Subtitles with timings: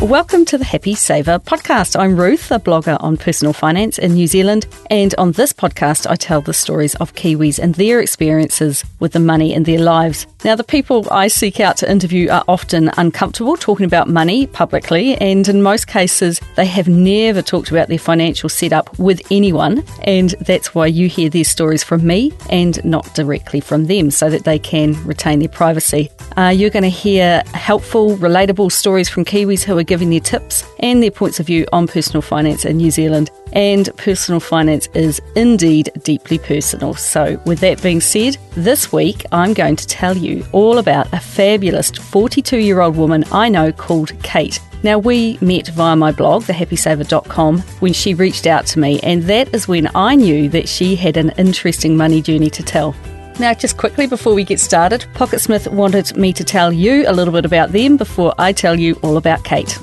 [0.00, 1.94] Welcome to the Happy Saver podcast.
[1.94, 6.16] I'm Ruth, a blogger on personal finance in New Zealand, and on this podcast, I
[6.16, 10.26] tell the stories of Kiwis and their experiences with the money in their lives.
[10.42, 15.16] Now, the people I seek out to interview are often uncomfortable talking about money publicly,
[15.16, 20.30] and in most cases, they have never talked about their financial setup with anyone, and
[20.40, 24.44] that's why you hear these stories from me and not directly from them so that
[24.44, 26.08] they can retain their privacy.
[26.38, 30.64] Uh, you're going to hear helpful, relatable stories from Kiwis who are giving their tips
[30.78, 33.30] and their points of view on personal finance in New Zealand.
[33.52, 36.94] And personal finance is indeed deeply personal.
[36.94, 41.18] So, with that being said, this week I'm going to tell you all about a
[41.18, 44.60] fabulous 42 year old woman I know called Kate.
[44.82, 49.52] Now, we met via my blog, thehappysaver.com, when she reached out to me, and that
[49.54, 52.94] is when I knew that she had an interesting money journey to tell.
[53.40, 57.32] Now, just quickly before we get started, Pocketsmith wanted me to tell you a little
[57.32, 59.78] bit about them before I tell you all about Kate.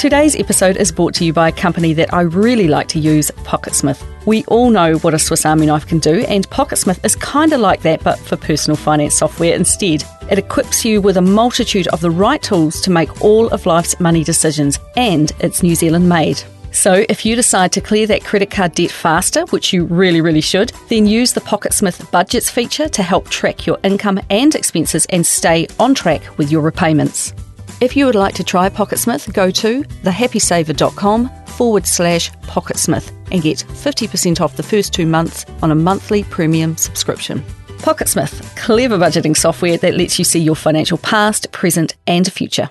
[0.00, 3.30] Today's episode is brought to you by a company that I really like to use,
[3.44, 4.02] Pocketsmith.
[4.24, 7.60] We all know what a Swiss Army knife can do, and Pocketsmith is kind of
[7.60, 10.02] like that, but for personal finance software instead.
[10.30, 14.00] It equips you with a multitude of the right tools to make all of life's
[14.00, 16.42] money decisions, and it's New Zealand made.
[16.72, 20.40] So, if you decide to clear that credit card debt faster, which you really, really
[20.40, 25.26] should, then use the Pocketsmith Budgets feature to help track your income and expenses and
[25.26, 27.34] stay on track with your repayments.
[27.80, 33.56] If you would like to try Pocketsmith, go to thehappysaver.com forward slash Pocketsmith and get
[33.56, 37.42] 50% off the first two months on a monthly premium subscription.
[37.78, 42.68] Pocketsmith, clever budgeting software that lets you see your financial past, present, and future.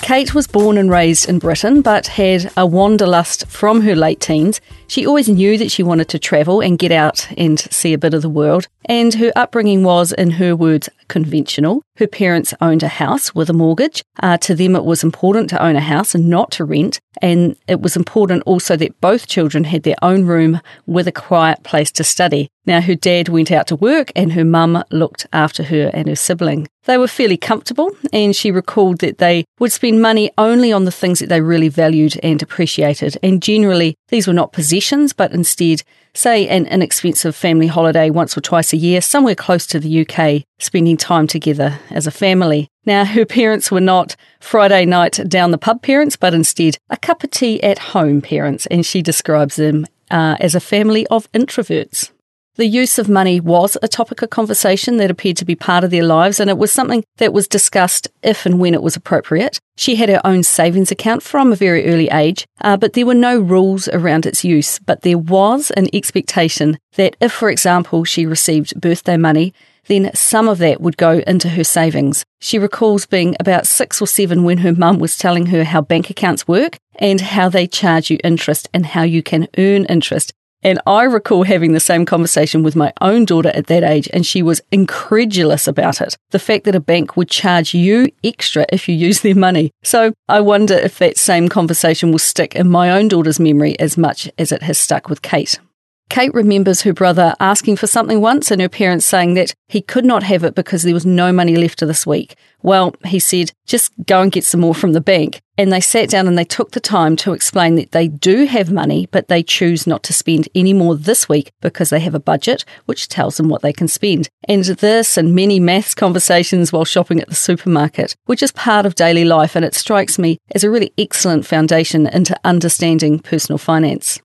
[0.00, 4.60] Kate was born and raised in Britain, but had a wanderlust from her late teens.
[4.88, 8.14] She always knew that she wanted to travel and get out and see a bit
[8.14, 11.82] of the world, and her upbringing was, in her words, conventional.
[11.96, 14.04] Her parents owned a house with a mortgage.
[14.22, 17.56] Uh, to them, it was important to own a house and not to rent, and
[17.66, 21.90] it was important also that both children had their own room with a quiet place
[21.92, 22.48] to study.
[22.66, 26.16] Now, her dad went out to work and her mum looked after her and her
[26.16, 26.66] sibling.
[26.86, 30.92] They were fairly comfortable, and she recalled that they would spend money only on the
[30.92, 33.16] things that they really valued and appreciated.
[33.24, 35.82] And generally, these were not possessions, but instead,
[36.14, 40.44] say, an inexpensive family holiday once or twice a year, somewhere close to the UK,
[40.60, 42.68] spending time together as a family.
[42.84, 47.24] Now, her parents were not Friday night down the pub parents, but instead a cup
[47.24, 52.10] of tea at home parents, and she describes them uh, as a family of introverts.
[52.56, 55.90] The use of money was a topic of conversation that appeared to be part of
[55.90, 59.58] their lives, and it was something that was discussed if and when it was appropriate.
[59.76, 63.12] She had her own savings account from a very early age, uh, but there were
[63.12, 64.78] no rules around its use.
[64.78, 69.52] But there was an expectation that if, for example, she received birthday money,
[69.86, 72.24] then some of that would go into her savings.
[72.40, 76.08] She recalls being about six or seven when her mum was telling her how bank
[76.08, 80.32] accounts work and how they charge you interest and how you can earn interest.
[80.66, 84.26] And I recall having the same conversation with my own daughter at that age, and
[84.26, 86.16] she was incredulous about it.
[86.32, 89.70] The fact that a bank would charge you extra if you use their money.
[89.84, 93.96] So I wonder if that same conversation will stick in my own daughter's memory as
[93.96, 95.60] much as it has stuck with Kate.
[96.08, 100.04] Kate remembers her brother asking for something once and her parents saying that he could
[100.04, 102.36] not have it because there was no money left this week.
[102.62, 105.40] Well, he said, just go and get some more from the bank.
[105.58, 108.70] And they sat down and they took the time to explain that they do have
[108.70, 112.20] money, but they choose not to spend any more this week because they have a
[112.20, 114.28] budget which tells them what they can spend.
[114.48, 118.94] And this and many maths conversations while shopping at the supermarket, which is part of
[118.94, 124.20] daily life and it strikes me as a really excellent foundation into understanding personal finance.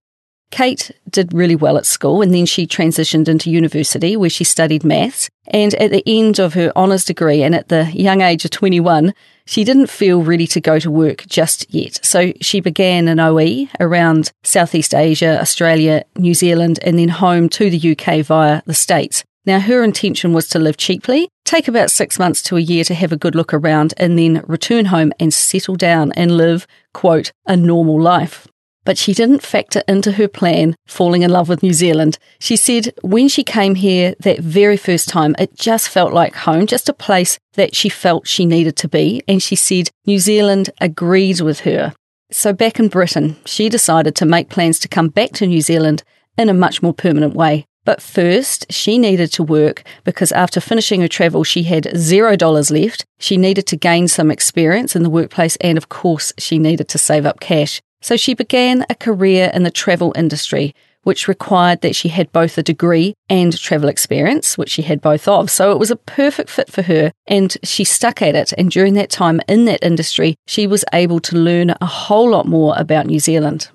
[0.52, 4.84] Kate did really well at school and then she transitioned into university where she studied
[4.84, 5.30] maths.
[5.48, 9.14] And at the end of her honours degree and at the young age of 21,
[9.46, 12.00] she didn't feel ready to go to work just yet.
[12.04, 17.70] So she began an OE around Southeast Asia, Australia, New Zealand, and then home to
[17.70, 19.24] the UK via the States.
[19.46, 22.94] Now, her intention was to live cheaply, take about six months to a year to
[22.94, 27.32] have a good look around, and then return home and settle down and live, quote,
[27.48, 28.48] a normal life.
[28.84, 32.18] But she didn't factor into her plan falling in love with New Zealand.
[32.40, 36.66] She said when she came here that very first time, it just felt like home,
[36.66, 39.22] just a place that she felt she needed to be.
[39.28, 41.94] And she said New Zealand agreed with her.
[42.32, 46.04] So back in Britain, she decided to make plans to come back to New Zealand
[46.38, 47.66] in a much more permanent way.
[47.84, 52.70] But first, she needed to work because after finishing her travel, she had zero dollars
[52.72, 53.06] left.
[53.20, 56.98] She needed to gain some experience in the workplace, and of course, she needed to
[56.98, 57.82] save up cash.
[58.02, 62.58] So she began a career in the travel industry which required that she had both
[62.58, 65.50] a degree and travel experience, which she had both of.
[65.50, 68.54] So it was a perfect fit for her, and she stuck at it.
[68.58, 72.48] And during that time in that industry, she was able to learn a whole lot
[72.48, 73.70] more about New Zealand.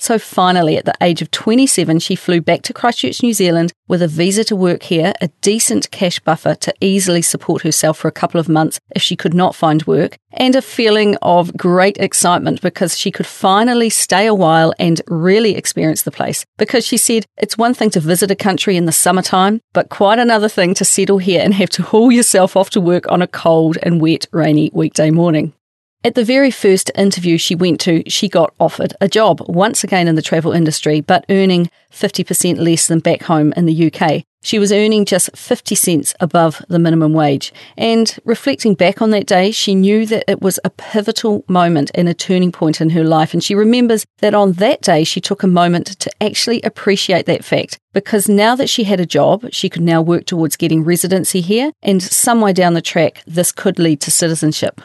[0.00, 4.00] So finally, at the age of 27, she flew back to Christchurch, New Zealand with
[4.00, 8.12] a visa to work here, a decent cash buffer to easily support herself for a
[8.12, 12.62] couple of months if she could not find work, and a feeling of great excitement
[12.62, 16.46] because she could finally stay a while and really experience the place.
[16.56, 20.18] Because she said it's one thing to visit a country in the summertime, but quite
[20.18, 23.26] another thing to settle here and have to haul yourself off to work on a
[23.26, 25.52] cold and wet, rainy weekday morning.
[26.02, 30.08] At the very first interview she went to, she got offered a job, once again
[30.08, 34.24] in the travel industry, but earning 50% less than back home in the UK.
[34.42, 37.52] She was earning just 50 cents above the minimum wage.
[37.76, 42.08] And reflecting back on that day, she knew that it was a pivotal moment and
[42.08, 43.34] a turning point in her life.
[43.34, 47.44] And she remembers that on that day, she took a moment to actually appreciate that
[47.44, 51.42] fact because now that she had a job, she could now work towards getting residency
[51.42, 51.72] here.
[51.82, 54.80] And some way down the track, this could lead to citizenship.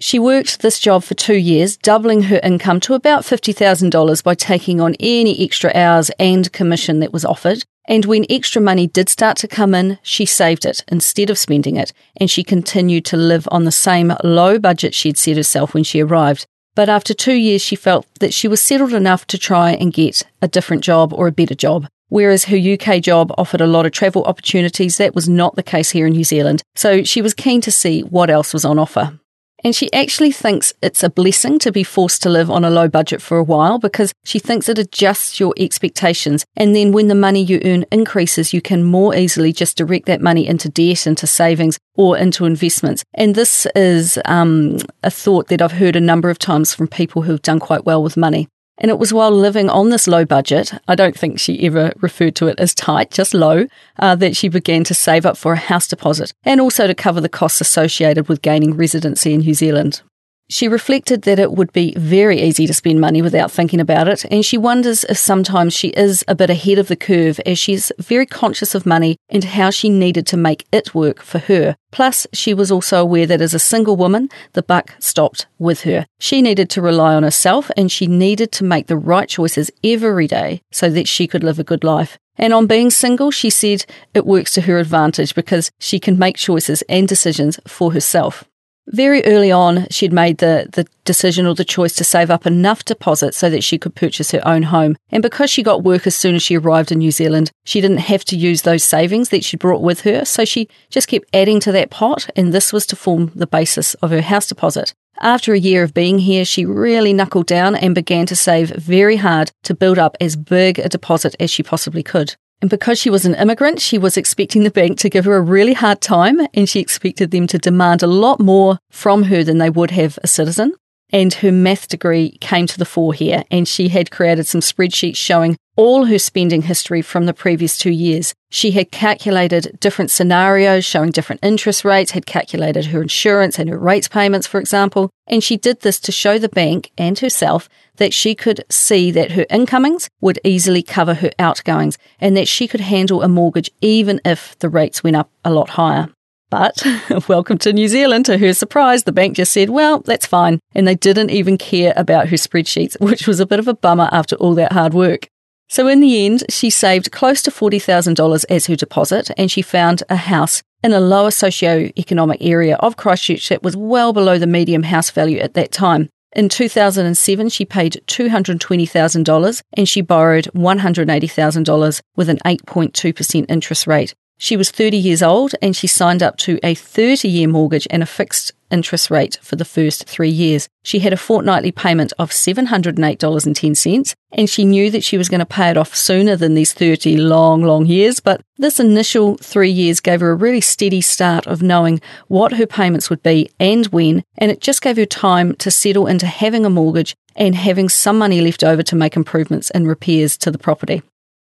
[0.00, 4.80] She worked this job for two years, doubling her income to about $50,000 by taking
[4.80, 7.62] on any extra hours and commission that was offered.
[7.86, 11.76] And when extra money did start to come in, she saved it instead of spending
[11.76, 15.84] it, and she continued to live on the same low budget she'd set herself when
[15.84, 16.46] she arrived.
[16.74, 20.22] But after two years, she felt that she was settled enough to try and get
[20.40, 21.86] a different job or a better job.
[22.08, 25.90] Whereas her UK job offered a lot of travel opportunities, that was not the case
[25.90, 26.62] here in New Zealand.
[26.74, 29.18] So she was keen to see what else was on offer.
[29.64, 32.88] And she actually thinks it's a blessing to be forced to live on a low
[32.88, 36.44] budget for a while because she thinks it adjusts your expectations.
[36.56, 40.20] And then when the money you earn increases, you can more easily just direct that
[40.20, 43.04] money into debt, into savings, or into investments.
[43.14, 47.22] And this is um, a thought that I've heard a number of times from people
[47.22, 48.48] who've done quite well with money.
[48.78, 52.34] And it was while living on this low budget, I don't think she ever referred
[52.36, 53.66] to it as tight, just low,
[53.98, 57.20] uh, that she began to save up for a house deposit and also to cover
[57.20, 60.02] the costs associated with gaining residency in New Zealand.
[60.50, 64.24] She reflected that it would be very easy to spend money without thinking about it,
[64.30, 67.90] and she wonders if sometimes she is a bit ahead of the curve as she's
[67.98, 71.76] very conscious of money and how she needed to make it work for her.
[71.90, 76.06] Plus, she was also aware that as a single woman, the buck stopped with her.
[76.20, 80.26] She needed to rely on herself and she needed to make the right choices every
[80.26, 82.18] day so that she could live a good life.
[82.36, 83.84] And on being single, she said
[84.14, 88.44] it works to her advantage because she can make choices and decisions for herself.
[88.88, 92.84] Very early on, she'd made the, the decision or the choice to save up enough
[92.84, 94.96] deposit so that she could purchase her own home.
[95.10, 97.98] And because she got work as soon as she arrived in New Zealand, she didn't
[97.98, 100.24] have to use those savings that she brought with her.
[100.24, 103.94] So she just kept adding to that pot, and this was to form the basis
[103.94, 104.94] of her house deposit.
[105.20, 109.16] After a year of being here, she really knuckled down and began to save very
[109.16, 112.34] hard to build up as big a deposit as she possibly could.
[112.62, 115.40] And because she was an immigrant, she was expecting the bank to give her a
[115.40, 119.58] really hard time and she expected them to demand a lot more from her than
[119.58, 120.72] they would have a citizen.
[121.12, 125.16] And her math degree came to the fore here, and she had created some spreadsheets
[125.16, 128.34] showing all her spending history from the previous two years.
[128.50, 133.78] She had calculated different scenarios showing different interest rates, had calculated her insurance and her
[133.78, 138.12] rates payments, for example, and she did this to show the bank and herself that
[138.12, 142.80] she could see that her incomings would easily cover her outgoings and that she could
[142.80, 146.08] handle a mortgage even if the rates went up a lot higher.
[146.52, 146.86] But
[147.28, 148.26] welcome to New Zealand.
[148.26, 150.60] To her surprise, the bank just said, well, that's fine.
[150.74, 154.10] And they didn't even care about her spreadsheets, which was a bit of a bummer
[154.12, 155.28] after all that hard work.
[155.70, 160.02] So in the end, she saved close to $40,000 as her deposit and she found
[160.10, 164.82] a house in a lower socio-economic area of Christchurch that was well below the medium
[164.82, 166.10] house value at that time.
[166.34, 174.14] In 2007, she paid $220,000 and she borrowed $180,000 with an 8.2% interest rate.
[174.42, 178.02] She was 30 years old and she signed up to a 30 year mortgage and
[178.02, 180.68] a fixed interest rate for the first three years.
[180.82, 185.46] She had a fortnightly payment of $708.10 and she knew that she was going to
[185.46, 188.18] pay it off sooner than these 30 long, long years.
[188.18, 192.66] But this initial three years gave her a really steady start of knowing what her
[192.66, 194.24] payments would be and when.
[194.38, 198.18] And it just gave her time to settle into having a mortgage and having some
[198.18, 201.00] money left over to make improvements and repairs to the property.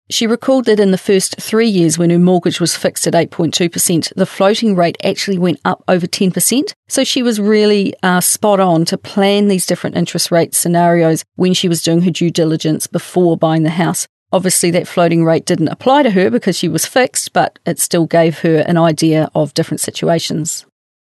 [0.10, 4.14] She recalled that in the first three years, when her mortgage was fixed at 8.2%,
[4.16, 6.74] the floating rate actually went up over 10%.
[6.88, 11.54] So she was really uh, spot on to plan these different interest rate scenarios when
[11.54, 14.08] she was doing her due diligence before buying the house.
[14.32, 18.06] Obviously, that floating rate didn't apply to her because she was fixed, but it still
[18.06, 20.66] gave her an idea of different situations.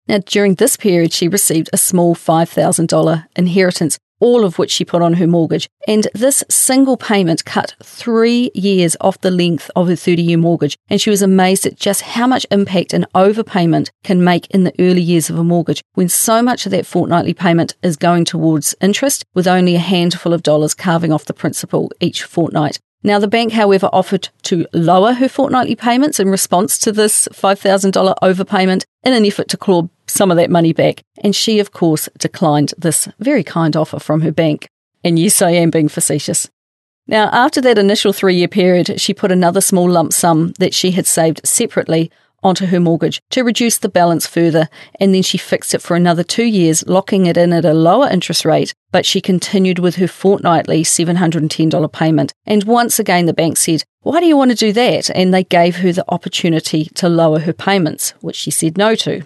[0.09, 5.03] Now, during this period, she received a small $5,000 inheritance all of which she put
[5.03, 5.69] on her mortgage.
[5.87, 10.77] And this single payment cut three years off the length of her 30 year mortgage.
[10.89, 14.75] And she was amazed at just how much impact an overpayment can make in the
[14.79, 18.75] early years of a mortgage when so much of that fortnightly payment is going towards
[18.81, 22.79] interest with only a handful of dollars carving off the principal each fortnight.
[23.05, 28.15] Now, the bank, however, offered to lower her fortnightly payments in response to this $5,000
[28.23, 31.03] overpayment in an effort to claw some of that money back.
[31.23, 34.69] And she, of course, declined this very kind offer from her bank.
[35.05, 36.49] And yes, I am being facetious.
[37.07, 40.91] Now, after that initial three year period, she put another small lump sum that she
[40.91, 42.11] had saved separately
[42.43, 44.69] onto her mortgage to reduce the balance further,
[45.01, 48.09] and then she fixed it for another two years, locking it in at a lower
[48.09, 48.75] interest rate.
[48.93, 52.33] But she continued with her fortnightly $710 payment.
[52.47, 55.11] And once again, the bank said, Why do you want to do that?
[55.11, 59.23] And they gave her the opportunity to lower her payments, which she said no to.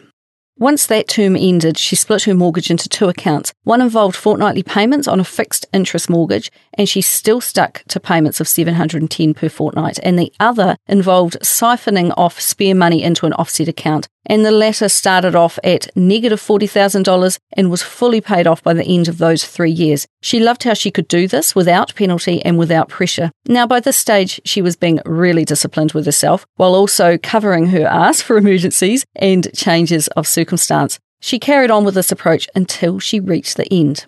[0.59, 3.55] Once that term ended, she split her mortgage into two accounts.
[3.65, 8.39] One involved fortnightly payments on a fixed interest mortgage, and she still stuck to payments
[8.39, 13.67] of 710 per fortnight, and the other involved siphoning off spare money into an offset
[13.67, 18.75] account and the latter started off at negative $40,000 and was fully paid off by
[18.75, 20.07] the end of those three years.
[20.21, 23.31] She loved how she could do this without penalty and without pressure.
[23.47, 27.87] Now, by this stage, she was being really disciplined with herself while also covering her
[27.87, 30.99] ass for emergencies and changes of circumstance.
[31.21, 34.07] She carried on with this approach until she reached the end.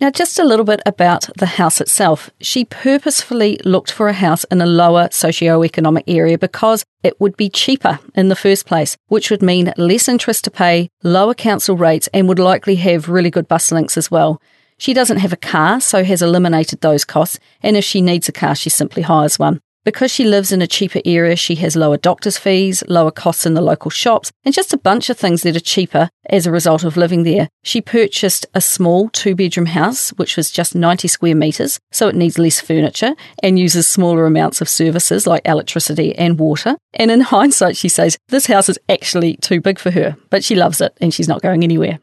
[0.00, 2.28] Now, just a little bit about the house itself.
[2.40, 7.48] She purposefully looked for a house in a lower socio-economic area because it would be
[7.48, 12.08] cheaper in the first place, which would mean less interest to pay, lower council rates,
[12.12, 14.42] and would likely have really good bus links as well.
[14.78, 18.32] She doesn't have a car, so has eliminated those costs, and if she needs a
[18.32, 19.60] car, she simply hires one.
[19.84, 23.52] Because she lives in a cheaper area, she has lower doctor's fees, lower costs in
[23.52, 26.84] the local shops, and just a bunch of things that are cheaper as a result
[26.84, 27.50] of living there.
[27.62, 32.14] She purchased a small two bedroom house, which was just 90 square metres, so it
[32.14, 36.76] needs less furniture and uses smaller amounts of services like electricity and water.
[36.94, 40.54] And in hindsight, she says this house is actually too big for her, but she
[40.54, 41.98] loves it and she's not going anywhere.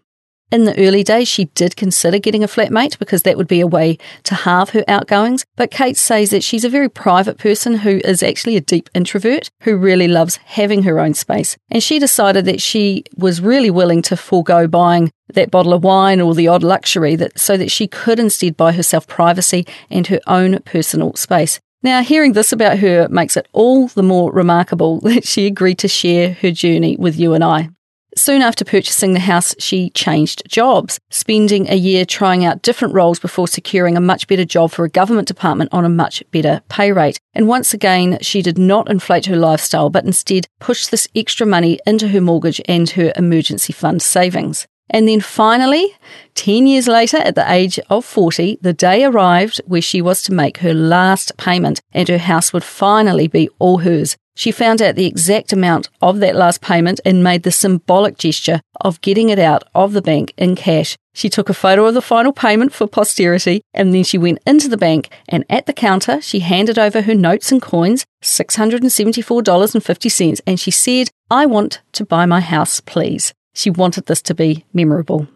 [0.52, 3.68] In the early days, she did consider getting a flatmate because that would be a
[3.68, 5.46] way to halve her outgoings.
[5.56, 9.50] But Kate says that she's a very private person who is actually a deep introvert
[9.62, 11.56] who really loves having her own space.
[11.70, 16.20] And she decided that she was really willing to forego buying that bottle of wine
[16.20, 20.20] or the odd luxury that so that she could instead buy herself privacy and her
[20.28, 21.62] own personal space.
[21.82, 25.88] Now, hearing this about her makes it all the more remarkable that she agreed to
[25.88, 27.70] share her journey with you and I.
[28.18, 33.20] Soon after purchasing the house, she changed jobs, spending a year trying out different roles
[33.20, 36.92] before securing a much better job for a government department on a much better pay
[36.92, 37.22] rate.
[37.34, 41.80] And once again, she did not inflate her lifestyle, but instead pushed this extra money
[41.88, 44.68] into her mortgage and her emergency fund savings.
[44.90, 45.96] And then finally,
[46.36, 50.34] 10 years later, at the age of 40, the day arrived where she was to
[50.34, 54.18] make her last payment and her house would finally be all hers.
[54.42, 58.60] She found out the exact amount of that last payment and made the symbolic gesture
[58.80, 60.98] of getting it out of the bank in cash.
[61.14, 64.68] She took a photo of the final payment for posterity and then she went into
[64.68, 70.60] the bank and at the counter she handed over her notes and coins, $674.50, and
[70.60, 73.36] she said, I want to buy my house, please.
[73.54, 75.28] She wanted this to be memorable.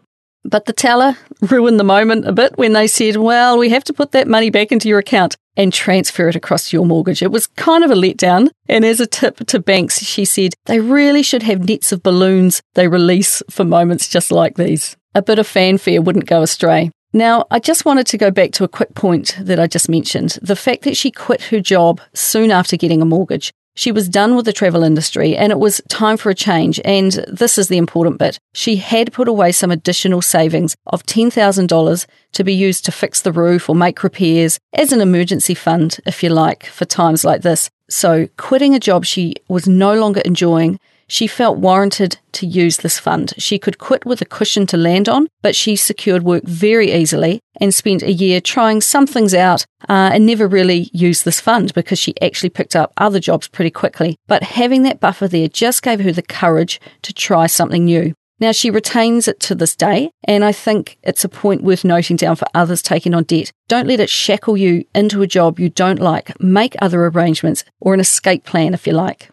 [0.48, 3.94] But the teller ruined the moment a bit when they said, well, we have to
[3.94, 7.24] put that money back into your account and transfer it across your mortgage.
[7.24, 8.50] It was kind of a letdown.
[8.70, 12.62] And as a tip to banks, she said they really should have nets of balloons
[12.76, 14.96] they release for moments just like these.
[15.16, 16.92] A bit of fanfare wouldn't go astray.
[17.12, 20.38] Now, I just wanted to go back to a quick point that I just mentioned
[20.42, 23.52] the fact that she quit her job soon after getting a mortgage.
[23.76, 26.80] She was done with the travel industry and it was time for a change.
[26.86, 28.40] And this is the important bit.
[28.54, 33.34] She had put away some additional savings of $10,000 to be used to fix the
[33.34, 37.70] roof or make repairs as an emergency fund, if you like, for times like this.
[37.90, 43.00] So quitting a job she was no longer enjoying she felt warranted to use this
[43.00, 43.34] fund.
[43.38, 47.40] She could quit with a cushion to land on, but she secured work very easily
[47.62, 51.74] and spent a year trying some things out uh, and never really used this fund
[51.74, 54.18] because she actually picked up other jobs pretty quickly.
[54.28, 58.14] But having that buffer there just gave her the courage to try something new.
[58.38, 62.18] Now, she retains it to this day, and I think it's a point worth noting
[62.18, 63.50] down for others taking on debt.
[63.70, 66.38] Don't let it shackle you into a job you don't like.
[66.42, 69.30] Make other arrangements or an escape plan if you like.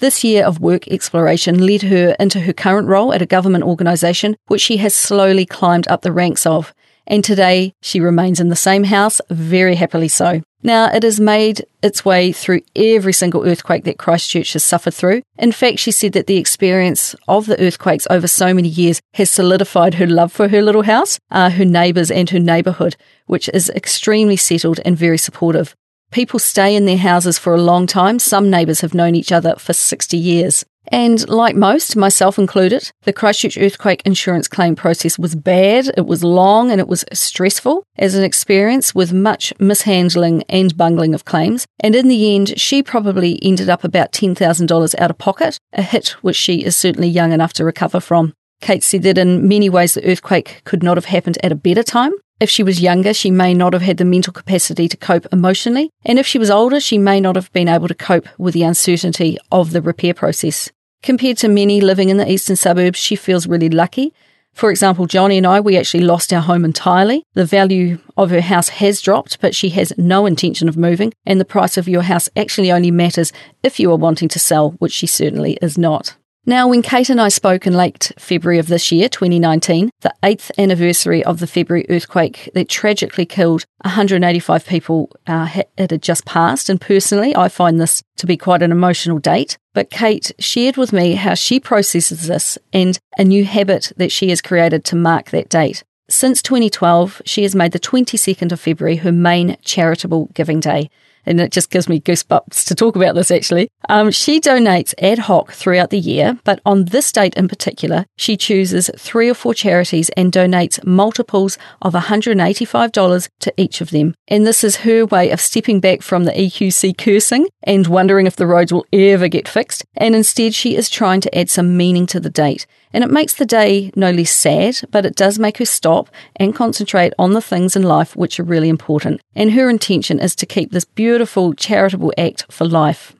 [0.00, 4.36] This year of work exploration led her into her current role at a government organisation,
[4.46, 6.72] which she has slowly climbed up the ranks of.
[7.08, 10.42] and today she remains in the same house, very happily so.
[10.62, 15.22] Now, it has made its way through every single earthquake that Christchurch has suffered through.
[15.38, 19.30] In fact, she said that the experience of the earthquakes over so many years has
[19.30, 23.70] solidified her love for her little house, uh, her neighbours, and her neighbourhood, which is
[23.70, 25.74] extremely settled and very supportive.
[26.10, 28.18] People stay in their houses for a long time.
[28.18, 30.64] Some neighbours have known each other for 60 years.
[30.90, 36.24] And like most, myself included, the Christchurch earthquake insurance claim process was bad, it was
[36.24, 41.66] long, and it was stressful as an experience with much mishandling and bungling of claims.
[41.80, 46.08] And in the end, she probably ended up about $10,000 out of pocket, a hit
[46.22, 48.32] which she is certainly young enough to recover from.
[48.60, 51.82] Kate said that in many ways the earthquake could not have happened at a better
[51.82, 52.12] time.
[52.40, 55.90] If she was younger, she may not have had the mental capacity to cope emotionally,
[56.04, 58.62] and if she was older, she may not have been able to cope with the
[58.62, 60.70] uncertainty of the repair process.
[61.02, 64.14] Compared to many living in the eastern suburbs, she feels really lucky.
[64.54, 67.24] For example, Johnny and I, we actually lost our home entirely.
[67.34, 71.40] The value of her house has dropped, but she has no intention of moving, and
[71.40, 73.32] the price of your house actually only matters
[73.64, 76.16] if you are wanting to sell, which she certainly is not.
[76.48, 80.50] Now, when Kate and I spoke in late February of this year, 2019, the eighth
[80.56, 86.70] anniversary of the February earthquake that tragically killed 185 people, uh, it had just passed.
[86.70, 89.58] And personally, I find this to be quite an emotional date.
[89.74, 94.30] But Kate shared with me how she processes this and a new habit that she
[94.30, 95.84] has created to mark that date.
[96.08, 100.88] Since 2012, she has made the 22nd of February her main charitable giving day
[101.28, 103.70] and it just gives me goosebumps to talk about this actually.
[103.88, 108.36] Um, she donates ad hoc throughout the year, but on this date in particular, she
[108.36, 114.14] chooses three or four charities and donates multiples of $185 to each of them.
[114.26, 118.36] And this is her way of stepping back from the EQC cursing and wondering if
[118.36, 119.84] the roads will ever get fixed.
[119.96, 122.66] And instead, she is trying to add some meaning to the date.
[122.92, 126.54] And it makes the day no less sad, but it does make her stop and
[126.54, 129.20] concentrate on the things in life which are really important.
[129.34, 133.14] And her intention is to keep this beautiful charitable act for life.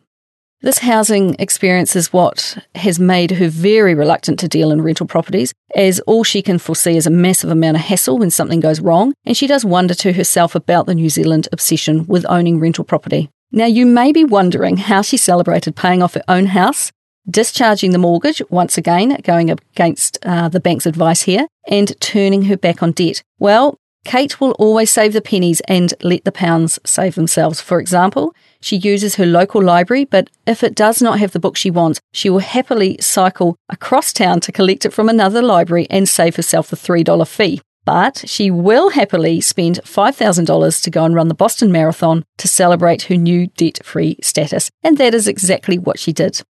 [0.60, 5.54] This housing experience is what has made her very reluctant to deal in rental properties,
[5.76, 9.14] as all she can foresee is a massive amount of hassle when something goes wrong,
[9.24, 13.30] and she does wonder to herself about the New Zealand obsession with owning rental property.
[13.52, 16.90] Now, you may be wondering how she celebrated paying off her own house
[17.28, 22.56] discharging the mortgage, once again, going against uh, the bank's advice here, and turning her
[22.56, 23.22] back on debt.
[23.38, 27.60] Well, Kate will always save the pennies and let the pounds save themselves.
[27.60, 31.56] For example, she uses her local library, but if it does not have the book
[31.56, 36.08] she wants, she will happily cycle across town to collect it from another library and
[36.08, 37.60] save herself the $3 fee.
[37.84, 43.02] But she will happily spend $5,000 to go and run the Boston Marathon to celebrate
[43.02, 44.70] her new debt free status.
[44.82, 46.42] And that is exactly what she did.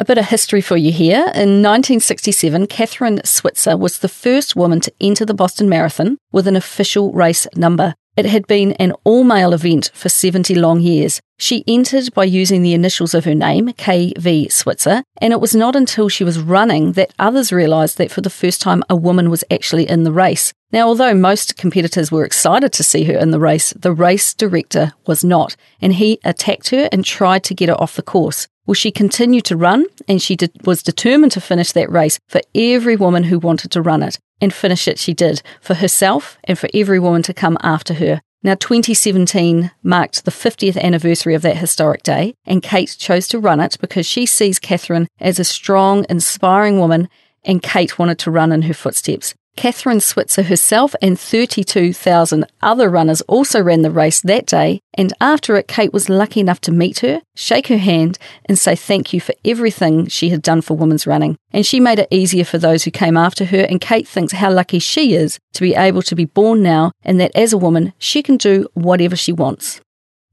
[0.00, 1.30] A bit of history for you here.
[1.34, 6.56] In 1967, Kathrine Switzer was the first woman to enter the Boston Marathon with an
[6.56, 7.94] official race number.
[8.16, 11.20] It had been an all male event for 70 long years.
[11.38, 15.76] She entered by using the initials of her name, KV Switzer, and it was not
[15.76, 19.44] until she was running that others realised that for the first time a woman was
[19.50, 20.54] actually in the race.
[20.72, 24.94] Now, although most competitors were excited to see her in the race, the race director
[25.06, 28.48] was not, and he attacked her and tried to get her off the course.
[28.70, 32.40] Well, she continued to run and she did, was determined to finish that race for
[32.54, 34.16] every woman who wanted to run it.
[34.40, 38.20] And finish it she did for herself and for every woman to come after her.
[38.44, 43.58] Now, 2017 marked the 50th anniversary of that historic day, and Kate chose to run
[43.58, 47.08] it because she sees Kathrine as a strong, inspiring woman,
[47.44, 49.34] and Kate wanted to run in her footsteps.
[49.60, 55.54] Kathrine Switzer herself and 32,000 other runners also ran the race that day, and after
[55.56, 59.20] it, Kate was lucky enough to meet her, shake her hand, and say thank you
[59.20, 61.36] for everything she had done for women's running.
[61.50, 64.50] And she made it easier for those who came after her, and Kate thinks how
[64.50, 67.92] lucky she is to be able to be born now, and that as a woman,
[67.98, 69.82] she can do whatever she wants.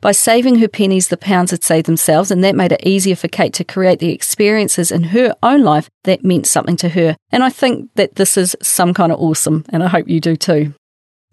[0.07, 3.27] By saving her pennies, the pounds had saved themselves, and that made it easier for
[3.27, 7.17] Kate to create the experiences in her own life that meant something to her.
[7.29, 10.37] And I think that this is some kind of awesome, and I hope you do
[10.37, 10.73] too.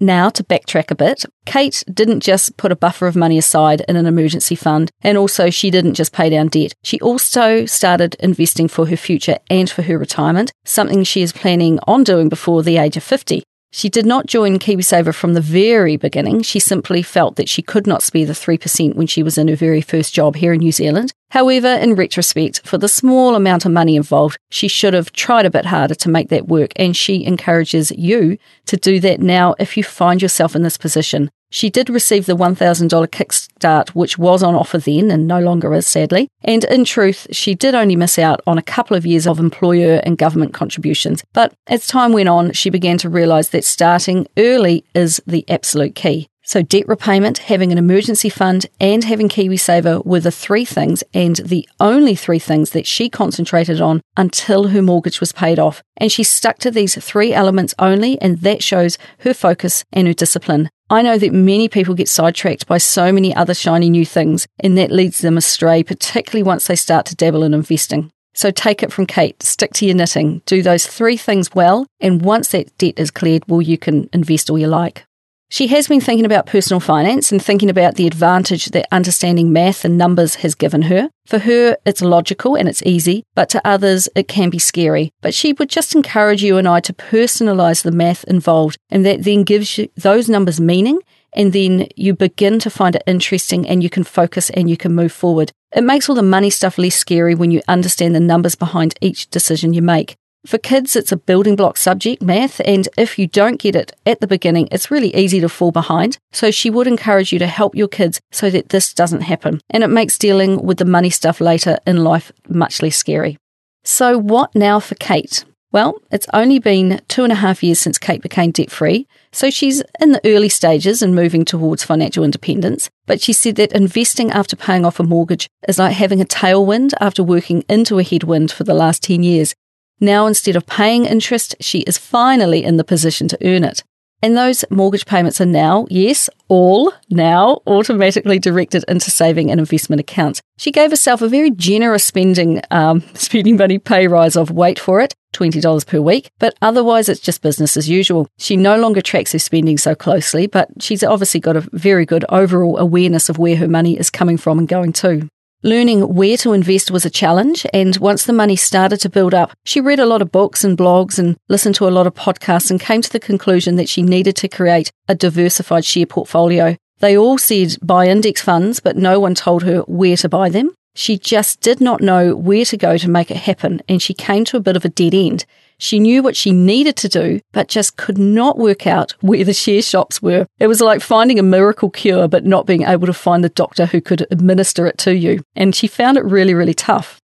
[0.00, 3.94] Now, to backtrack a bit, Kate didn't just put a buffer of money aside in
[3.94, 6.74] an emergency fund, and also she didn't just pay down debt.
[6.82, 11.78] She also started investing for her future and for her retirement, something she is planning
[11.87, 13.44] on doing before the age of 50.
[13.76, 16.42] She did not join KiwiSaver from the very beginning.
[16.42, 19.56] She simply felt that she could not spare the 3% when she was in her
[19.56, 21.12] very first job here in New Zealand.
[21.32, 25.50] However, in retrospect, for the small amount of money involved, she should have tried a
[25.50, 29.76] bit harder to make that work, and she encourages you to do that now if
[29.76, 31.28] you find yourself in this position.
[31.54, 35.86] She did receive the $1,000 kickstart, which was on offer then and no longer is,
[35.86, 36.26] sadly.
[36.42, 40.00] And in truth, she did only miss out on a couple of years of employer
[40.02, 41.22] and government contributions.
[41.32, 45.94] But as time went on, she began to realise that starting early is the absolute
[45.94, 46.26] key.
[46.42, 51.36] So, debt repayment, having an emergency fund, and having KiwiSaver were the three things and
[51.36, 55.82] the only three things that she concentrated on until her mortgage was paid off.
[55.96, 60.12] And she stuck to these three elements only, and that shows her focus and her
[60.12, 60.68] discipline.
[60.90, 64.76] I know that many people get sidetracked by so many other shiny new things, and
[64.76, 68.10] that leads them astray, particularly once they start to dabble in investing.
[68.34, 72.20] So take it from Kate, stick to your knitting, do those three things well, and
[72.20, 75.04] once that debt is cleared, well, you can invest all you like.
[75.50, 79.85] She has been thinking about personal finance and thinking about the advantage that understanding math
[79.85, 81.11] and numbers has given her.
[81.26, 85.12] For her, it's logical and it's easy, but to others, it can be scary.
[85.20, 89.22] But she would just encourage you and I to personalise the math involved, and that
[89.22, 90.98] then gives you those numbers meaning
[91.35, 94.94] and then you begin to find it interesting and you can focus and you can
[94.94, 95.52] move forward.
[95.74, 99.28] It makes all the money stuff less scary when you understand the numbers behind each
[99.30, 100.16] decision you make.
[100.46, 104.20] For kids, it's a building block subject, math, and if you don't get it at
[104.20, 106.18] the beginning, it's really easy to fall behind.
[106.33, 109.62] So she would encourage you to help your kids so that this doesn't happen.
[109.70, 113.38] And it makes dealing with the money stuff later in life much less scary.
[113.85, 115.44] So, what now for Kate?
[115.72, 119.50] Well, it's only been two and a half years since Kate became debt free, so
[119.50, 122.90] she's in the early stages and moving towards financial independence.
[123.07, 126.92] But she said that investing after paying off a mortgage is like having a tailwind
[127.00, 129.52] after working into a headwind for the last 10 years.
[130.00, 133.83] Now, instead of paying interest, she is finally in the position to earn it.
[134.24, 140.00] And those mortgage payments are now, yes, all now automatically directed into saving and investment
[140.00, 140.40] accounts.
[140.57, 145.02] She gave herself a very generous spending um, spending money pay rise of wait for
[145.02, 148.26] it, $20 per week, but otherwise it's just business as usual.
[148.38, 152.24] She no longer tracks her spending so closely, but she's obviously got a very good
[152.30, 155.28] overall awareness of where her money is coming from and going to.
[155.64, 159.57] Learning where to invest was a challenge, and once the money started to build up,
[159.64, 162.70] she read a lot of books and blogs and listened to a lot of podcasts
[162.70, 166.77] and came to the conclusion that she needed to create a diversified share portfolio.
[166.98, 170.70] They all said buy index funds, but no one told her where to buy them.
[170.94, 174.44] She just did not know where to go to make it happen, and she came
[174.46, 175.44] to a bit of a dead end.
[175.78, 179.52] She knew what she needed to do, but just could not work out where the
[179.52, 180.46] share shops were.
[180.59, 183.87] It was like finding a miracle cure, but not being able to find the doctor
[183.87, 185.42] who could administer it to you.
[185.57, 187.20] And she found it really, really tough.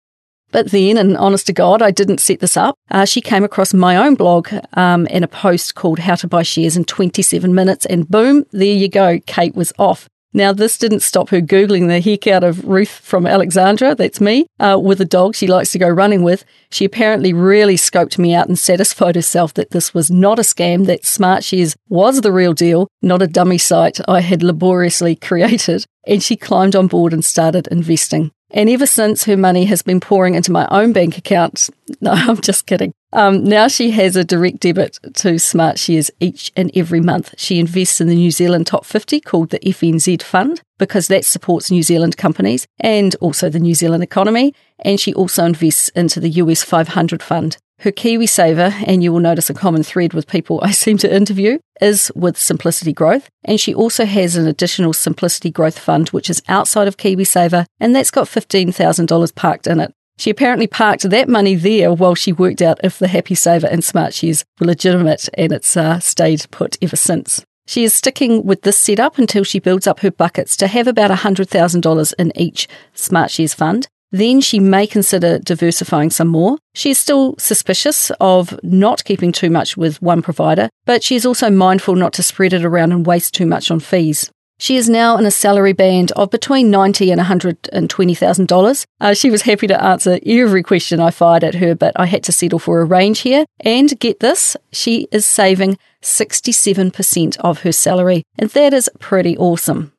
[0.52, 2.76] But then, and honest to God, I didn't set this up.
[2.90, 6.44] Uh, she came across my own blog um, in a post called How to Buy
[6.44, 9.18] Shares in 27 Minutes, and boom, there you go.
[9.26, 10.08] Kate was off.
[10.32, 14.46] Now, this didn't stop her Googling the heck out of Ruth from Alexandra, that's me,
[14.60, 16.44] uh, with a dog she likes to go running with.
[16.70, 20.86] She apparently really scoped me out and satisfied herself that this was not a scam,
[20.86, 25.84] that SmartShares was the real deal, not a dummy site I had laboriously created.
[26.06, 28.30] And she climbed on board and started investing.
[28.50, 31.70] And ever since, her money has been pouring into my own bank account.
[32.00, 32.92] No, I'm just kidding.
[33.12, 37.32] Um, now she has a direct debit to SmartShares each and every month.
[37.38, 41.70] She invests in the New Zealand Top 50 called the FNZ Fund because that supports
[41.70, 44.52] New Zealand companies and also the New Zealand economy.
[44.80, 47.56] And she also invests into the US 500 Fund.
[47.80, 51.58] Her KiwiSaver, and you will notice a common thread with people I seem to interview,
[51.80, 53.28] is with Simplicity Growth.
[53.44, 57.94] And she also has an additional Simplicity Growth Fund, which is outside of KiwiSaver, and
[57.94, 59.92] that's got $15,000 parked in it.
[60.18, 63.82] She apparently parked that money there while she worked out if the Happy Saver and
[63.82, 67.44] SmartShares were legitimate, and it's uh, stayed put ever since.
[67.66, 71.10] She is sticking with this setup until she builds up her buckets to have about
[71.10, 73.88] $100,000 in each SmartShares fund.
[74.16, 76.56] Then she may consider diversifying some more.
[76.74, 81.26] She is still suspicious of not keeping too much with one provider, but she is
[81.26, 84.30] also mindful not to spread it around and waste too much on fees.
[84.58, 88.14] She is now in a salary band of between ninety and one hundred and twenty
[88.14, 88.86] thousand dollars.
[89.02, 92.24] Uh, she was happy to answer every question I fired at her, but I had
[92.24, 93.44] to settle for a range here.
[93.60, 99.36] And get this, she is saving sixty-seven percent of her salary, and that is pretty
[99.36, 99.92] awesome.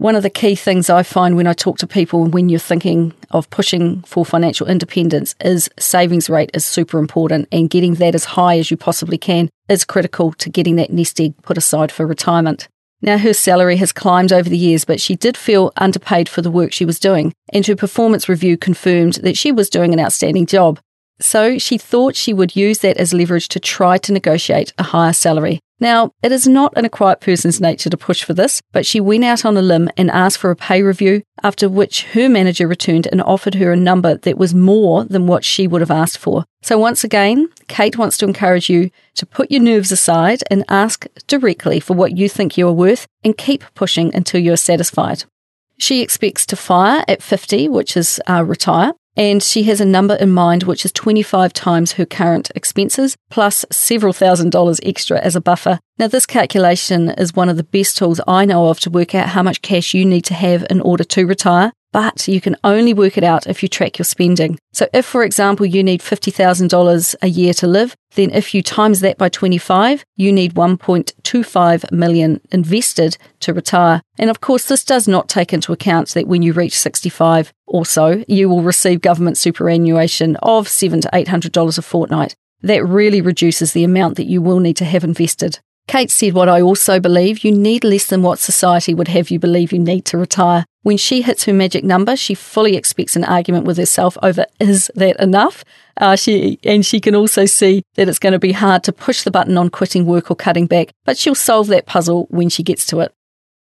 [0.00, 3.12] One of the key things I find when I talk to people when you're thinking
[3.32, 8.24] of pushing for financial independence is savings rate is super important and getting that as
[8.24, 12.06] high as you possibly can is critical to getting that nest egg put aside for
[12.06, 12.66] retirement.
[13.02, 16.50] Now, her salary has climbed over the years, but she did feel underpaid for the
[16.50, 20.46] work she was doing, and her performance review confirmed that she was doing an outstanding
[20.46, 20.80] job.
[21.20, 25.12] So she thought she would use that as leverage to try to negotiate a higher
[25.12, 25.60] salary.
[25.80, 29.00] Now, it is not in a quiet person's nature to push for this, but she
[29.00, 32.68] went out on a limb and asked for a pay review, after which her manager
[32.68, 36.18] returned and offered her a number that was more than what she would have asked
[36.18, 36.44] for.
[36.60, 41.06] So, once again, Kate wants to encourage you to put your nerves aside and ask
[41.26, 45.24] directly for what you think you are worth and keep pushing until you are satisfied.
[45.78, 50.14] She expects to fire at 50, which is uh, retire, and she has a number
[50.14, 55.36] in mind which is 25 times her current expenses plus several thousand dollars extra as
[55.36, 55.78] a buffer.
[55.98, 59.30] Now, this calculation is one of the best tools I know of to work out
[59.30, 62.94] how much cash you need to have in order to retire but you can only
[62.94, 64.58] work it out if you track your spending.
[64.72, 69.00] So, if, for example, you need $50,000 a year to live, then if you times
[69.00, 74.02] that by 25, you need 1.25 million invested to retire.
[74.18, 77.84] And of course, this does not take into account that when you reach 65 or
[77.84, 82.34] so, you will receive government superannuation of seven to $800 a fortnight.
[82.62, 85.60] That really reduces the amount that you will need to have invested.
[85.88, 89.38] Kate said what I also believe you need less than what society would have you
[89.38, 90.64] believe you need to retire.
[90.82, 94.90] When she hits her magic number, she fully expects an argument with herself over is
[94.94, 95.62] that enough?
[95.98, 99.22] Uh, she and she can also see that it's going to be hard to push
[99.22, 102.62] the button on quitting work or cutting back, but she'll solve that puzzle when she
[102.62, 103.12] gets to it.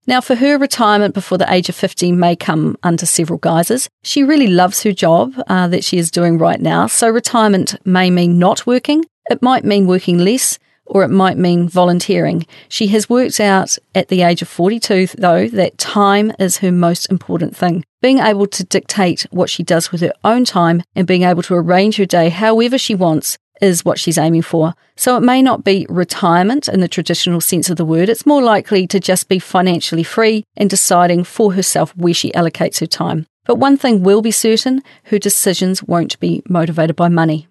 [0.07, 3.89] Now, for her, retirement before the age of 50 may come under several guises.
[4.01, 8.09] She really loves her job uh, that she is doing right now, so retirement may
[8.09, 9.03] mean not working.
[9.29, 10.57] It might mean working less
[10.89, 12.45] or it might mean volunteering.
[12.67, 17.09] She has worked out at the age of 42, though, that time is her most
[17.09, 17.85] important thing.
[18.01, 21.55] Being able to dictate what she does with her own time and being able to
[21.55, 24.73] arrange her day however she wants is what she's aiming for.
[24.95, 28.41] So it may not be retirement in the traditional sense of the word, it's more
[28.41, 33.25] likely to just be financially free and deciding for herself where she allocates her time.
[33.45, 37.48] But one thing will be certain her decisions won't be motivated by money.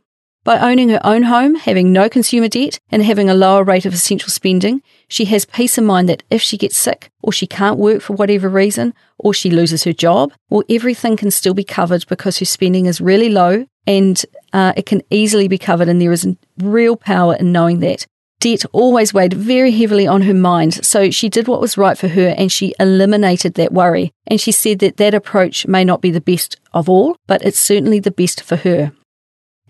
[0.48, 3.92] By owning her own home, having no consumer debt, and having a lower rate of
[3.92, 7.76] essential spending, she has peace of mind that if she gets sick, or she can't
[7.76, 12.06] work for whatever reason, or she loses her job, well, everything can still be covered
[12.08, 16.12] because her spending is really low and uh, it can easily be covered, and there
[16.12, 18.06] is real power in knowing that.
[18.40, 22.08] Debt always weighed very heavily on her mind, so she did what was right for
[22.08, 24.12] her and she eliminated that worry.
[24.26, 27.61] And she said that that approach may not be the best of all, but it's
[27.61, 28.92] certainly the best for her.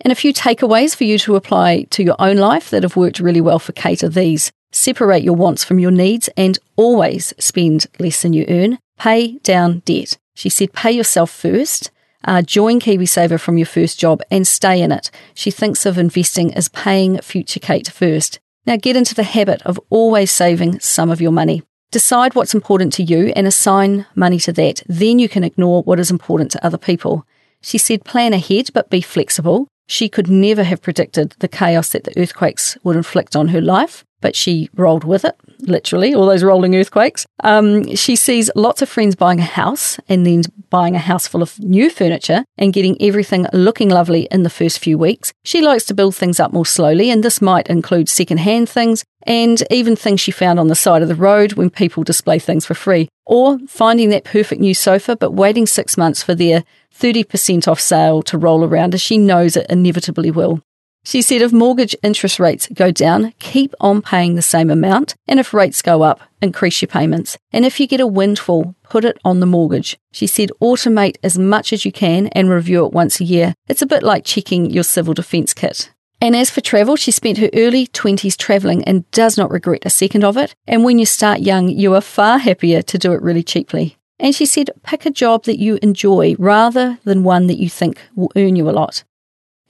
[0.01, 3.21] And a few takeaways for you to apply to your own life that have worked
[3.21, 4.53] really well for Kate are these.
[4.71, 8.79] Separate your wants from your needs and always spend less than you earn.
[8.99, 10.19] Pay down debt.
[10.35, 11.91] She said, pay yourself first.
[12.25, 15.11] Uh, join KiwiSaver from your first job and stay in it.
[15.35, 18.41] She thinks of investing as paying future Kate first.
[18.67, 21.63] Now get into the habit of always saving some of your money.
[21.91, 24.83] Decide what's important to you and assign money to that.
[24.87, 27.25] Then you can ignore what is important to other people.
[27.63, 29.69] She said, plan ahead, but be flexible.
[29.91, 34.05] She could never have predicted the chaos that the earthquakes would inflict on her life,
[34.21, 37.27] but she rolled with it, literally, all those rolling earthquakes.
[37.41, 41.43] Um, she sees lots of friends buying a house and then buying a house full
[41.43, 45.33] of new furniture and getting everything looking lovely in the first few weeks.
[45.45, 49.63] She likes to build things up more slowly, and this might include second-hand things and
[49.71, 52.75] even things she found on the side of the road when people display things for
[52.75, 57.81] free, or finding that perfect new sofa but waiting six months for their 30% off
[57.81, 60.63] sale to roll around as she knows it inevitably will.
[61.09, 65.41] She said if mortgage interest rates go down, keep on paying the same amount, and
[65.41, 67.39] if rates go up, increase your payments.
[67.51, 69.97] And if you get a windfall, put it on the mortgage.
[70.13, 73.55] She said automate as much as you can and review it once a year.
[73.69, 75.91] It's a bit like checking your civil defence kit.
[76.21, 79.91] And as for travel, she spent her early 20s travelling and does not regret a
[79.91, 80.55] second of it.
[80.67, 83.97] And when you start young, you are far happier to do it really cheaply.
[84.21, 87.99] And she said, pick a job that you enjoy rather than one that you think
[88.15, 89.05] will earn you a lot.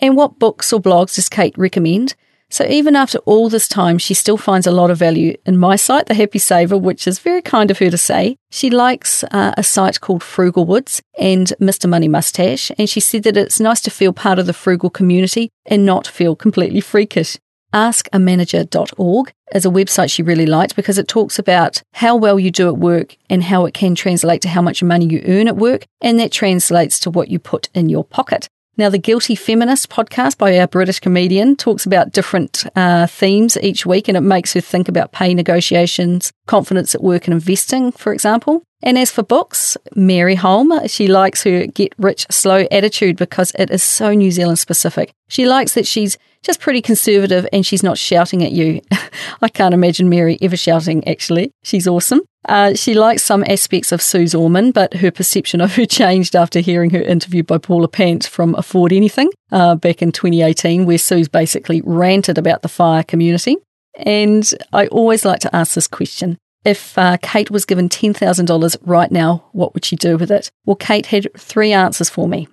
[0.01, 2.15] And what books or blogs does Kate recommend?
[2.51, 5.77] So even after all this time, she still finds a lot of value in my
[5.77, 8.37] site, The Happy Saver, which is very kind of her to say.
[8.51, 11.89] She likes uh, a site called Frugal Woods and Mr.
[11.91, 15.51] Money Mustache, and she said that it's nice to feel part of the frugal community
[15.67, 17.37] and not feel completely freakish.
[17.75, 22.69] AskAmanager.org is a website she really liked because it talks about how well you do
[22.69, 25.85] at work and how it can translate to how much money you earn at work,
[26.01, 28.49] and that translates to what you put in your pocket.
[28.79, 33.85] Now, the Guilty Feminist podcast by our British comedian talks about different uh, themes each
[33.85, 38.13] week, and it makes her think about pay negotiations, confidence at work, and investing, for
[38.13, 38.63] example.
[38.81, 43.69] And as for books, Mary Holm, she likes her get rich slow attitude because it
[43.73, 45.13] is so New Zealand specific.
[45.27, 48.81] She likes that she's just pretty conservative and she's not shouting at you.
[49.43, 51.53] I can't imagine Mary ever shouting, actually.
[51.63, 52.21] She's awesome.
[52.49, 56.61] Uh, she likes some aspects of Suze Orman, but her perception of her changed after
[56.61, 61.29] hearing her interview by Paula Pant from Afford Anything uh, back in 2018, where Suze
[61.29, 63.57] basically ranted about the fire community.
[63.97, 66.39] And I always like to ask this question.
[66.65, 70.51] If uh, Kate was given $10,000 right now, what would she do with it?
[70.65, 72.49] Well, Kate had three answers for me.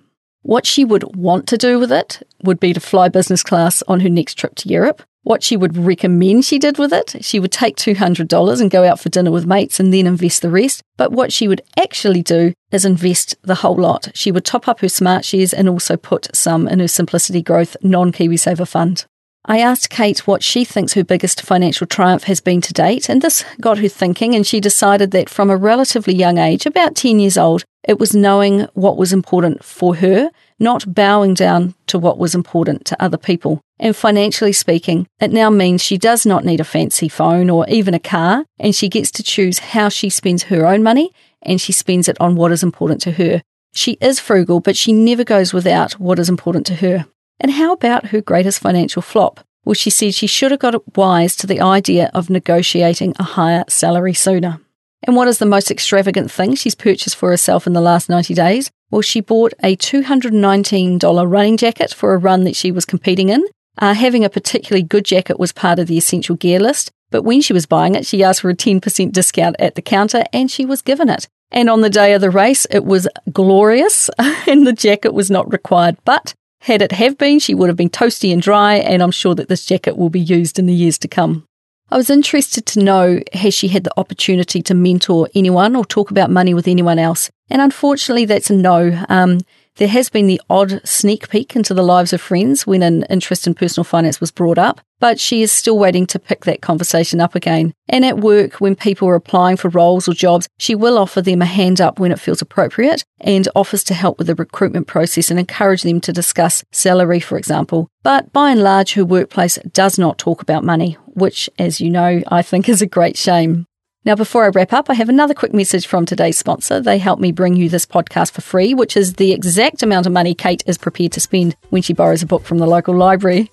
[0.46, 3.98] What she would want to do with it would be to fly business class on
[3.98, 5.02] her next trip to Europe.
[5.24, 9.00] What she would recommend she did with it, she would take $200 and go out
[9.00, 10.84] for dinner with mates and then invest the rest.
[10.96, 14.12] But what she would actually do is invest the whole lot.
[14.14, 18.12] She would top up her SmartShares and also put some in her Simplicity Growth non
[18.12, 19.04] KiwiSaver fund.
[19.48, 23.22] I asked Kate what she thinks her biggest financial triumph has been to date, and
[23.22, 27.20] this got her thinking, and she decided that from a relatively young age, about 10
[27.20, 32.18] years old, it was knowing what was important for her, not bowing down to what
[32.18, 33.60] was important to other people.
[33.78, 37.94] And financially speaking, it now means she does not need a fancy phone or even
[37.94, 41.72] a car, and she gets to choose how she spends her own money and she
[41.72, 43.42] spends it on what is important to her.
[43.72, 47.06] She is frugal, but she never goes without what is important to her.
[47.40, 49.40] And how about her greatest financial flop?
[49.64, 53.64] Well, she said she should have got wise to the idea of negotiating a higher
[53.68, 54.60] salary sooner.
[55.02, 58.34] And what is the most extravagant thing she's purchased for herself in the last 90
[58.34, 58.70] days?
[58.90, 63.44] Well, she bought a $219 running jacket for a run that she was competing in.
[63.78, 67.40] Uh, having a particularly good jacket was part of the essential gear list, but when
[67.40, 70.64] she was buying it, she asked for a 10% discount at the counter and she
[70.64, 71.28] was given it.
[71.50, 75.52] And on the day of the race, it was glorious and the jacket was not
[75.52, 75.96] required.
[76.04, 76.34] But
[76.66, 79.48] had it have been, she would have been toasty and dry, and I'm sure that
[79.48, 81.46] this jacket will be used in the years to come.
[81.92, 86.10] I was interested to know has she had the opportunity to mentor anyone or talk
[86.10, 87.30] about money with anyone else?
[87.48, 89.00] And unfortunately, that's a no.
[89.08, 89.38] Um,
[89.76, 93.46] there has been the odd sneak peek into the lives of friends when an interest
[93.46, 97.20] in personal finance was brought up, but she is still waiting to pick that conversation
[97.20, 97.74] up again.
[97.88, 101.42] And at work, when people are applying for roles or jobs, she will offer them
[101.42, 105.30] a hand up when it feels appropriate and offers to help with the recruitment process
[105.30, 107.88] and encourage them to discuss salary, for example.
[108.02, 112.22] But by and large, her workplace does not talk about money, which, as you know,
[112.28, 113.66] I think is a great shame.
[114.06, 116.80] Now, before I wrap up, I have another quick message from today's sponsor.
[116.80, 120.12] They help me bring you this podcast for free, which is the exact amount of
[120.12, 123.50] money Kate is prepared to spend when she borrows a book from the local library.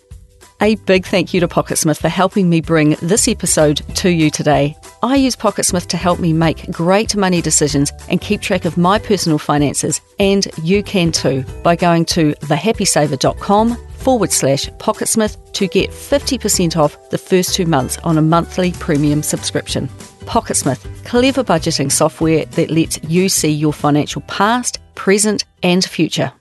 [0.62, 4.78] A big thank you to PocketSmith for helping me bring this episode to you today.
[5.02, 9.00] I use PocketSmith to help me make great money decisions and keep track of my
[9.00, 15.90] personal finances, and you can too by going to thehappysaver.com forward slash PocketSmith to get
[15.90, 19.88] 50% off the first two months on a monthly premium subscription.
[20.26, 26.32] PocketSmith, clever budgeting software that lets you see your financial past, present, and future.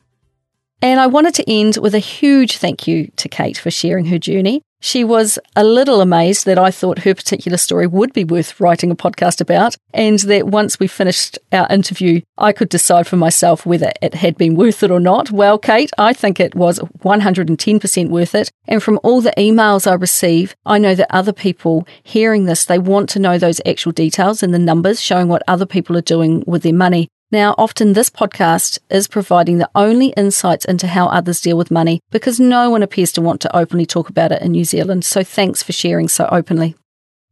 [0.83, 4.18] And I wanted to end with a huge thank you to Kate for sharing her
[4.18, 4.62] journey.
[4.81, 8.90] She was a little amazed that I thought her particular story would be worth writing
[8.90, 13.64] a podcast about, and that once we finished our interview, I could decide for myself
[13.64, 15.31] whether it had been worth it or not.
[15.31, 18.51] Well, Kate, I think it was 110% worth it.
[18.66, 22.81] And from all the emails I receive, I know that other people hearing this, they
[22.81, 26.42] want to know those actual details and the numbers showing what other people are doing
[26.45, 27.07] with their money.
[27.33, 32.01] Now, often this podcast is providing the only insights into how others deal with money
[32.11, 35.07] because no one appears to want to openly talk about it in New Zealand.
[35.07, 36.77] So thanks for sharing so openly.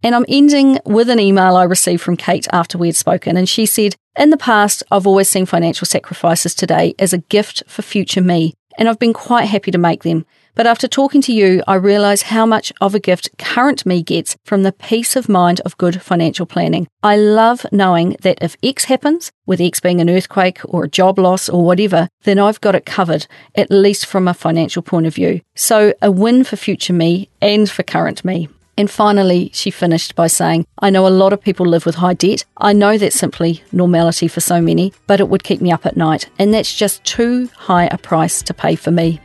[0.03, 3.37] And I'm ending with an email I received from Kate after we had spoken.
[3.37, 7.63] And she said, In the past, I've always seen financial sacrifices today as a gift
[7.67, 8.55] for future me.
[8.79, 10.25] And I've been quite happy to make them.
[10.55, 14.37] But after talking to you, I realise how much of a gift current me gets
[14.45, 16.89] from the peace of mind of good financial planning.
[17.03, 21.19] I love knowing that if X happens, with X being an earthquake or a job
[21.19, 25.15] loss or whatever, then I've got it covered, at least from a financial point of
[25.15, 25.41] view.
[25.55, 28.49] So a win for future me and for current me.
[28.77, 32.15] And finally, she finished by saying, I know a lot of people live with high
[32.15, 32.47] debt.
[32.57, 35.99] I know that's simply normality for so many, but it would keep me up at
[35.99, 36.31] night.
[36.39, 39.21] And that's just too high a price to pay for me.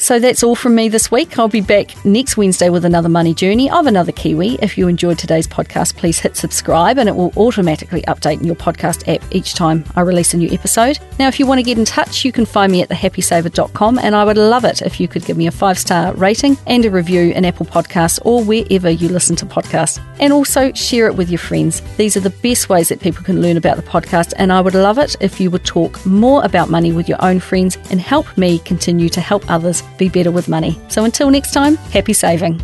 [0.00, 1.38] So that's all from me this week.
[1.38, 4.56] I'll be back next Wednesday with another money journey of another Kiwi.
[4.62, 8.54] If you enjoyed today's podcast, please hit subscribe and it will automatically update in your
[8.54, 11.00] podcast app each time I release a new episode.
[11.18, 14.14] Now, if you want to get in touch, you can find me at thehappysaver.com and
[14.14, 16.90] I would love it if you could give me a five star rating and a
[16.90, 20.00] review in Apple Podcasts or wherever you listen to podcasts.
[20.20, 21.82] And also share it with your friends.
[21.96, 24.74] These are the best ways that people can learn about the podcast and I would
[24.74, 28.38] love it if you would talk more about money with your own friends and help
[28.38, 30.78] me continue to help others be better with money.
[30.88, 32.60] So until next time, happy saving.